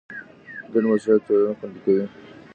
ګډ 0.71 0.83
مسئولیت 0.89 1.21
ټولنه 1.27 1.53
خوندي 1.57 1.79
کوي. 1.85 2.05